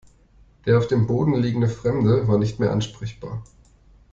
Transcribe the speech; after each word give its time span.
Der 0.65 0.79
auf 0.79 0.87
dem 0.87 1.05
Boden 1.05 1.35
liegende 1.35 1.69
Fremde 1.69 2.27
war 2.27 2.39
nicht 2.39 2.57
mehr 2.59 2.71
ansprechbar. 2.71 3.43